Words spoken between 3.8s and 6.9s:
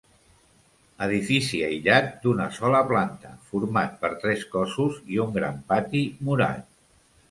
per tres cossos i un gran pati murat.